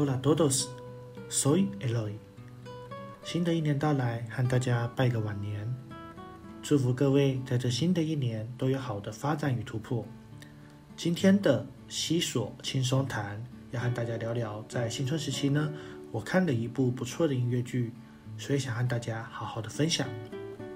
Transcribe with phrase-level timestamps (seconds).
[0.00, 0.66] Hola todos,
[1.28, 2.12] soy Eloy。
[3.24, 5.74] 新的一年到来，和大家拜个晚年，
[6.62, 10.06] 祝福各位在这新的一年都有好的发展与突破。
[10.96, 15.72] 今天的西索轻松谈，要和大家聊聊在新春时期呢，
[16.12, 17.92] 我看了一部不错的音乐剧，
[18.36, 20.06] 所以想和大家好好的分享。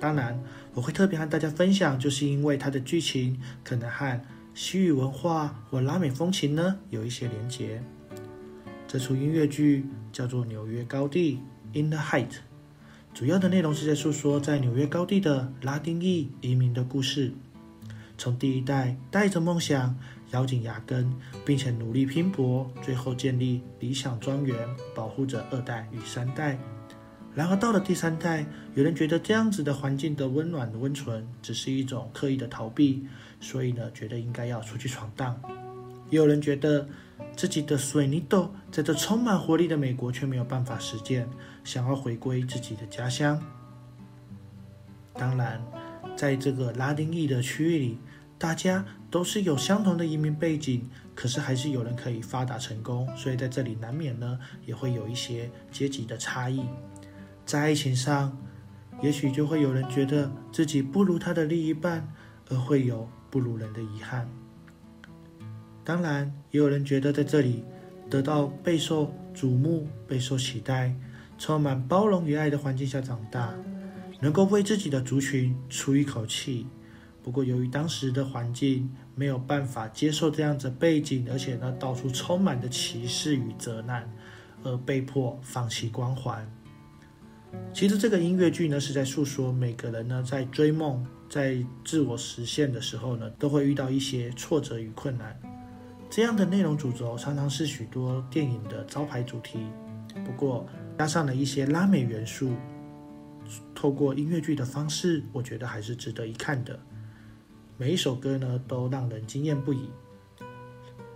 [0.01, 0.37] 当然，
[0.75, 4.21] 我会特别和大家分享，就是因为它的剧情可能和
[4.53, 7.81] 西域文化或拉美风情呢有一些连结。
[8.93, 11.39] 这出音乐剧叫做《纽约高地》
[11.81, 12.29] （In the Height），
[13.15, 17.33] 主要的内容是在诉说在纽约高地的拉丁裔移民的故事，
[18.19, 19.97] 从第一代带着梦想
[20.33, 21.11] 咬紧牙根，
[21.43, 24.55] 并且努力拼搏，最后建立理想庄园，
[24.95, 26.59] 保护着二代与三代。
[27.35, 33.07] 然而到了第三代，有人觉得这样子的环境的温暖温存只是一种刻意的逃避，
[33.41, 35.41] 所以呢，觉得应该要出去闯荡。
[36.17, 36.87] 有人觉得
[37.35, 41.27] 自己的水泥豆在这充满活力的美国却没有办法实践，
[41.65, 43.43] 想要回归自己的家乡。
[45.15, 45.63] 当然，
[46.15, 47.99] 在这个拉丁裔的区域里，
[48.39, 56.63] 大家都是有相同的移民背景，可是还是有人可以发达成功，所以在这里难免呢也会有一些阶级的差异。
[57.47, 58.37] 在爱情上，
[59.01, 62.07] 也许就会有人觉得自己不如他的另一半，
[62.51, 64.29] 而会有不如人的遗憾。
[65.85, 67.65] 当然，也有人觉得在这里
[68.09, 70.95] 得到备受瞩目、备受期待、
[71.39, 73.53] 充满包容与爱的环境下长大，
[74.21, 76.67] 能够为自己的族群出一口气。
[77.23, 84.09] 不过，由于当时的环境没有办法接受这样子背景，而且呢，到处充满着歧视与责难，
[84.63, 86.49] 而被迫放弃光环。
[87.73, 95.39] 其实这个音乐剧呢，是在诉说每个人呢在追梦、在自我实现的时候呢，都会遇到一些挫折与困难。
[96.15, 99.67] 这样的内容主轴常常是许多电影的招牌主题。
[100.23, 100.67] 不过
[100.99, 102.55] 加上了一些拉美元素，
[103.75, 106.79] 透过音乐剧的方式，我觉得还是值得一看的。
[107.79, 109.89] 每一首歌呢，都让人惊艳不已。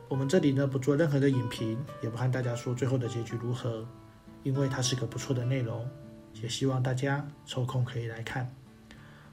[0.08, 3.86] 我们这里呢，不做任何的影评，也不和大家说最后的结局如何，
[4.44, 5.86] 因为它是个不错的内容。
[6.40, 8.50] 也希望大家抽空可以来看。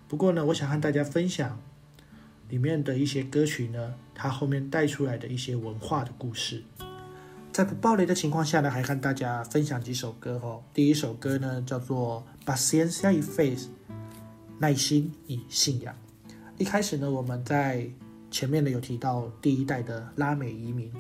[0.09, 1.57] 不过呢，我想和大家分享
[2.53, 6.61] 里面的一些歌曲呢，它后面带出来的一些文化的故事。
[7.51, 10.61] 在不暴雷的情况下呢，还跟大家分享几首歌哦。
[10.71, 13.57] 第一首歌呢叫做《Paciencia y Fe》，
[14.59, 15.95] 耐心与信仰。
[16.59, 17.89] 一开始呢，我们在
[18.29, 20.91] 前面呢有提到第一代的拉美移民。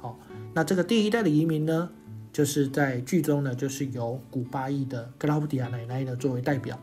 [0.00, 0.16] 哦，
[0.54, 1.90] 那这个第一代的移民呢？
[2.32, 6.80] 就是在剧中呢，就是由古巴裔的格拉布迪亚奶奶呢作为代表，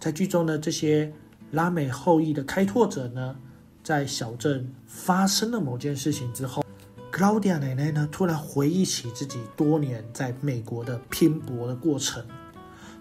[0.00, 1.12] 在剧中呢，这些
[1.52, 3.36] 拉美后裔的开拓者呢，
[3.82, 6.64] 在小镇发生了某件事情之后，
[7.10, 12.24] 格拉布迪亚奶奶呢突然回忆起自己多年在美国的拼搏的过程，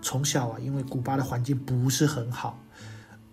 [0.01, 2.59] 从小啊，因为古巴的环境不是很好，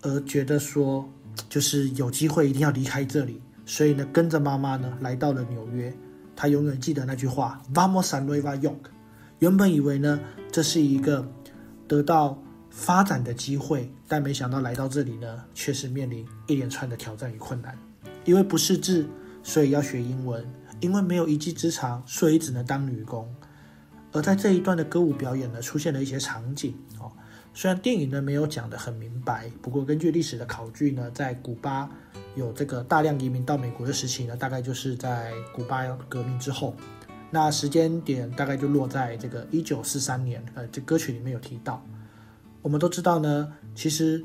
[0.01, 1.07] 而觉得说
[1.49, 5.93] 就是有机会一定要离开这里，所以呢，跟着妈妈呢来到了纽约。
[6.35, 8.91] 她永远记得那句话：“Vamos a Nueva York。”
[9.39, 10.19] 原本以为呢，
[10.51, 11.29] 这是一个
[11.87, 17.77] 得到发展的机会，但没想到来到这里呢，却是面临一连串的挑战与困难。
[18.25, 19.07] 因为不识字，
[19.43, 20.43] 所以要学英文；
[20.79, 23.27] 因为没有一技之长，所以只能当女工。
[24.11, 27.11] 而在这一段的歌舞表演呢，出现了一些场景哦。
[27.53, 31.89] 虽然电影呢没有讲得很明白，不过根据历史的考据呢，在古巴。
[32.35, 36.75] 有这个大量移民到美国的时期呢，大概就是在古巴革命之后，
[37.31, 40.41] 那时间点大概就落在这个一九四三年。
[40.53, 41.83] 呃，这歌曲里面有提到，
[42.61, 44.23] 我们都知道呢，其实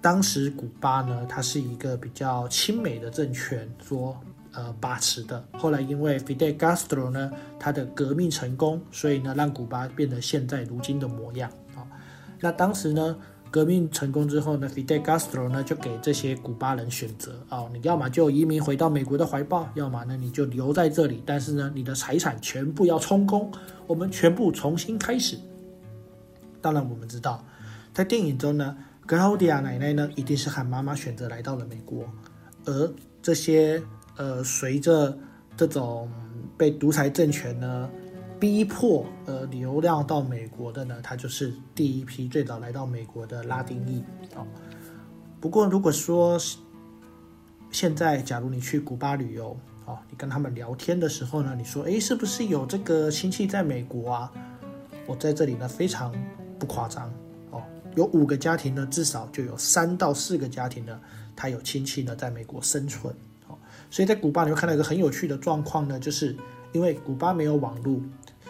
[0.00, 4.16] 当时古巴呢，它是一个比较亲美的政权所
[4.52, 5.44] 呃把持的。
[5.58, 11.86] 后来因为 Fidel Castro 呢，他的革命成功，所以呢，让古巴变得现在如今的模样啊。
[12.40, 13.16] 那当时呢？
[13.48, 23.50] 革命成功之后呢，Fidel Castro 呢就给这些古巴人选择哦，你要么就移民回到美国的怀抱，要么呢你就留在这里，但是呢你的财产全部要充公，
[23.86, 25.38] 我们全部重新开始。
[26.66, 27.44] 当然我们知道，
[27.94, 28.76] 在电影中呢，
[29.06, 32.04] 格劳迪亚奶奶呢一定是和妈妈选择来到了美国，
[32.64, 32.92] 而
[33.22, 33.80] 这些
[34.16, 35.16] 呃随着
[35.56, 36.10] 这种
[36.58, 37.88] 被独裁政权呢。
[38.38, 44.04] 逼迫呃流浪到美国的呢，他就是第一批最早来到美国的拉丁裔
[44.34, 44.44] 啊。
[45.40, 46.38] 不过如果说
[47.70, 54.32] 现在假如你去古巴旅游啊，你跟他们聊天的时候呢，你说诶，是不是有这个亲戚在美国啊？
[55.06, 56.12] 我在这里呢非常
[56.58, 57.12] 不夸张
[57.50, 57.62] 哦，
[57.94, 61.00] 有五个家庭呢，至少就有三到四个家庭呢，
[61.34, 63.14] 他有亲戚呢在美国生存
[63.48, 63.56] 哦。
[63.90, 66.36] 所以在古巴你会看到一个很有趣的状况呢，就是。
[66.72, 67.98] 因为古巴没有网络，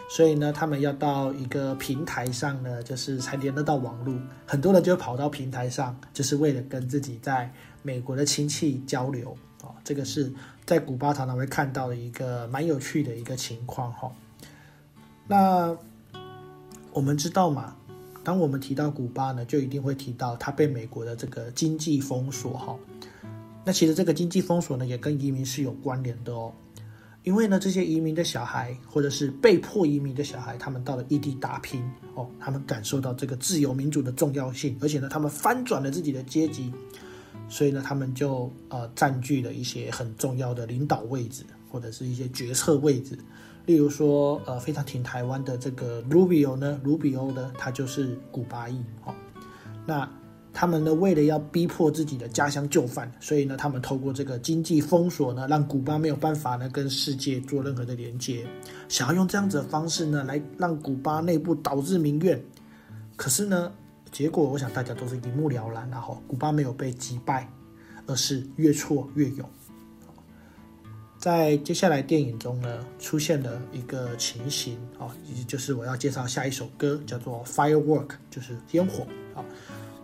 [0.09, 4.13] 所以呢，他们要到一个平台上呢，就是才连得到网络。
[4.45, 7.49] 很多人就跑到平台上，就是为了跟自己在
[7.83, 9.71] 美国的亲戚交流啊。
[9.81, 10.29] 这个是
[10.65, 14.11] 在古巴常常会看到的一个蛮有趣的一个情况哈。
[15.25, 15.77] 那
[16.91, 17.76] 我们知道嘛？
[18.27, 22.77] 当我们提到古巴呢，就一定会提到它被美国的这个经济封锁哈。
[23.63, 26.51] 那其实这个经济封锁呢，也跟移民是有关联的哦。
[27.23, 31.81] 因为呢，这些移民的小孩或者是被迫移民的小孩，他们到了异地打拼
[32.15, 36.69] 哦，他们感受到这个自由民主的重要性，而且呢，他们翻转了自己的阶级，
[37.47, 43.17] 所以呢，他们就呃占据了一些很重要的领导位置或者是一些决策位置。
[43.67, 49.13] 例如说，呃，非常挺台湾的这个 Rubio 呢，Rubio 呢，他就是古巴裔，哦，
[49.85, 50.09] 那
[50.53, 58.47] 他们呢，为了要逼迫自己的家乡就范，所以呢，他们透过这个经济封锁呢，让古巴没有办法呢跟世界做任何的连接，
[58.87, 62.41] 想要用这样子的方式呢，来让古巴内部导致民怨。
[63.17, 63.69] 可是呢，
[64.13, 67.51] 结果我想大家都是一目了然，然后古巴没有被击败，
[68.05, 69.45] 而是越挫越勇。
[71.27, 79.43] 在接下来电影中呢，出现了一个情形啊，也就是我要介绍下一首歌，叫做《Firework》，就是烟火啊。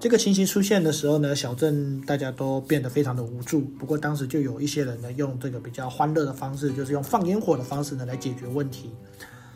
[0.02, 3.62] 这个情形出现的时候呢，小镇大家都变得非常的无助。
[3.62, 8.90] 不过当时就有一些人呢，用这个比较欢乐的方式，就是用放烟火的方式呢来解决问题。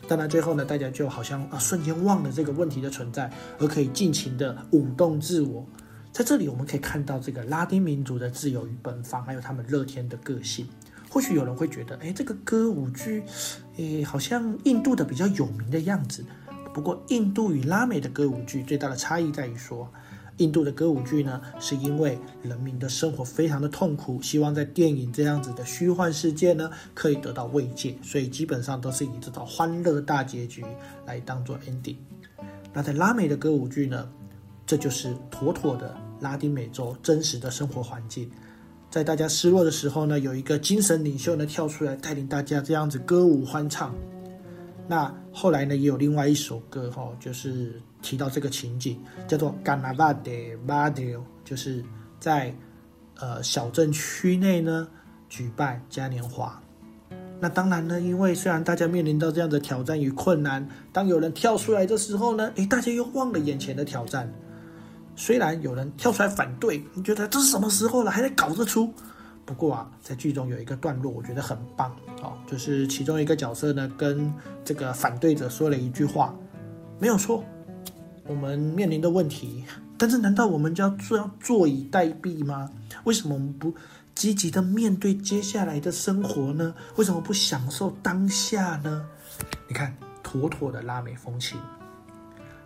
[0.08, 5.62] 当然最后呢，大家就好像啊瞬间忘了这个问题的存在，而可以尽情的舞动自我。
[6.12, 10.66] 在这里我们可以看到这个拉丁民族的自由与奔放，还有他们乐天的个性。
[11.10, 13.22] 或许有人会觉得，哎，这个歌舞剧，
[13.76, 16.24] 诶，好像印度的比较有名的样子。
[16.74, 19.90] 不过，印度与拉美的歌舞剧最大的差异在于说，
[20.36, 30.64] 印度的歌舞剧呢，是因为人民的生活非常的痛苦，希望在电影这样子的虚幻世界呢，可以得到慰藉，所以基本上都是以这种欢乐大结局
[31.06, 31.96] 来当做 ending。
[32.72, 34.08] 那在拉美的歌舞剧呢，
[34.64, 38.30] 这就是妥妥的拉丁美洲真实的生活环境。
[38.90, 43.94] 在大家失落的时候呢，有一个精神领袖呢跳出来带领大家这样子歌舞欢唱。
[44.86, 51.84] 那后来呢，也有另外一首歌哈，就是提到这个情景，叫做《Ganava de Badio》，就是
[52.18, 52.54] 在
[53.20, 54.88] 呃小镇区内呢
[55.28, 56.58] 举办嘉年华。
[57.40, 64.32] 那当然呢，因为虽然大家面临到这样的挑战与困难，当有人跳出来的时候呢，诶，大家又忘了眼前的挑战。
[65.18, 68.94] 虽然有人跳出来反对，你觉得这是什么时候了，还在搞这出？
[69.44, 71.90] 不过啊，在剧中有一个段落，我觉得很棒
[72.22, 74.32] 哦，就是其中一个角色呢，跟
[74.64, 76.32] 这个反对者说了一句话，
[77.00, 77.44] 没有错，
[78.28, 79.64] 我们面临的问题，
[79.98, 82.70] 但是难道我们就要坐坐以待毙吗？
[83.02, 83.74] 为什么我们不
[84.14, 86.72] 积极的面对接下来的生活呢？
[86.94, 89.04] 为什么不享受当下呢？
[89.66, 91.58] 你看，妥妥的拉美风情。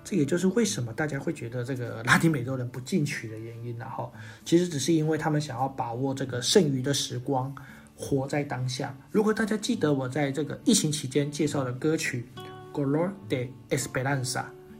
[0.05, 4.13] 这也就是为什么大家会觉得这个拉丁美洲人不进取的原因然后
[4.45, 7.55] 其实只是因为他们想要把握这个剩余的时光，
[7.97, 8.97] 活在当下。
[9.11, 12.27] 如果大家记得我在这个疫情期间介绍的歌曲
[12.77, 14.25] 《Color de Esperanza》，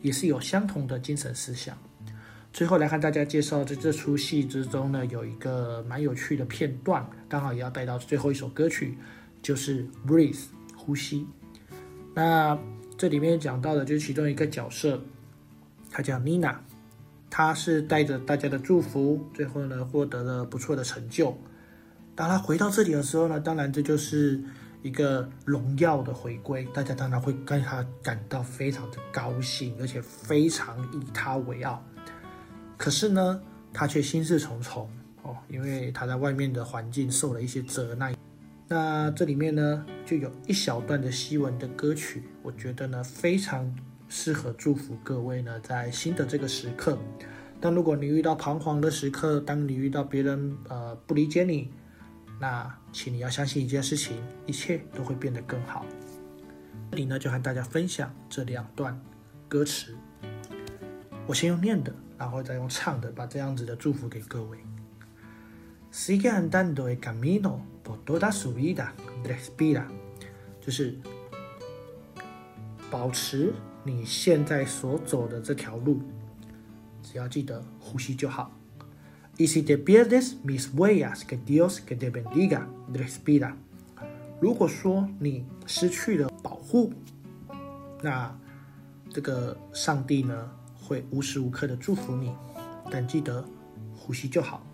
[0.01, 1.79] 也是有相同的精神思想。
[2.53, 8.99] 最后来看大家介绍在这出戏之中呢，有一个蛮有趣的片段，刚好也要带到最后一首歌曲，
[9.41, 10.35] 就是《Breathe》
[10.77, 11.27] 呼吸。
[12.13, 12.59] 那
[12.97, 15.01] 这里面讲到的就是其中一个角色。
[15.91, 16.59] 他叫妮娜，
[17.29, 21.37] 他是带着大家的祝福，最后呢获得了不错的成就。
[22.15, 24.43] 当他回到这里的时候呢，当然这就是
[24.83, 31.83] 一个荣耀的回归，大家当然会跟他感到非常的高兴，而且非常以他为傲。
[32.79, 33.41] 可是呢，
[33.73, 34.89] 他却心事重重
[35.23, 38.15] 哦，因为他在外面的环境受了一些责难。
[38.73, 43.71] 那这里面呢，就有一小段的西文的歌曲，我觉得呢非常。
[44.15, 46.99] 适合祝福各位呢，在新的这个时刻。
[47.59, 51.71] 但如果你遇到彷徨的时刻，当你遇到别人呃不理解你，
[52.39, 55.87] 那请你要相信一件事情，一切都会变得更好。
[56.91, 59.01] 这里呢，就和大家分享这两段
[59.49, 59.97] 歌词。
[61.27, 64.59] 我先用念的，然后再用唱的，把这样子的祝福给各位。
[65.91, 68.89] Sigue andando el camino por toda su vida,
[69.25, 69.85] respira，
[70.61, 70.97] 就是
[72.91, 73.53] 保持。
[73.85, 76.01] 你现在所走的这条路，
[77.03, 78.53] 只要记得呼吸就好。
[79.37, 83.55] Y si te pierdes mis huellas, que Dios que te bendiga, respira。
[84.41, 86.93] 如果说你失去了保护，
[88.03, 88.33] 那
[89.11, 92.33] 这个上帝呢会无时无刻的祝福你，
[92.89, 93.45] 但记得
[93.97, 94.65] 呼吸就好。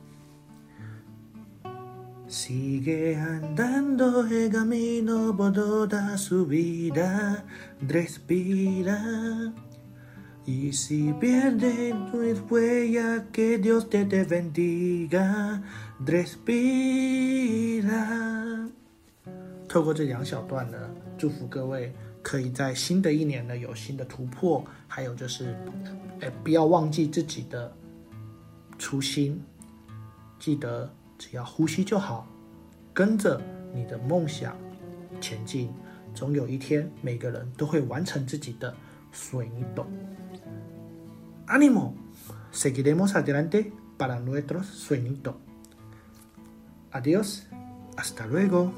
[2.29, 7.43] Sigue andando el camino por toda su vida,
[7.81, 9.51] respira.
[10.45, 12.19] Y si pierde tu
[12.51, 15.63] huella, que Dios te, te bendiga,
[16.05, 16.29] respira。
[19.67, 20.77] 透过这两小段呢，
[21.17, 25.57] 祝福各位可以在新的一年呢有新的突破，还有就是，
[26.21, 27.73] 哎，不要忘记自己的
[28.79, 29.43] 初心，
[30.39, 30.93] 记得。
[31.19, 32.27] 只要呼吸就好，
[32.95, 33.41] 跟着
[33.75, 34.57] 你的梦想
[35.21, 35.69] 前进，
[36.15, 38.75] 总有一天每个人都会完成自己的
[39.13, 39.87] 水泥洞。
[41.47, 41.95] Ánimo,
[42.53, 45.35] seguiremos adelante para nuestros sueños.
[46.93, 47.47] Adiós,
[47.97, 48.71] hasta luego.